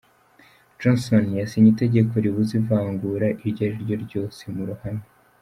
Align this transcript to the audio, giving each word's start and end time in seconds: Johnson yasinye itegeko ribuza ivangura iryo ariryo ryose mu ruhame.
Johnson 0.79 1.25
yasinye 1.39 1.69
itegeko 1.71 2.13
ribuza 2.23 2.53
ivangura 2.59 3.27
iryo 3.47 3.61
ariryo 3.69 3.95
ryose 4.05 4.41
mu 4.55 4.63
ruhame. 4.69 5.05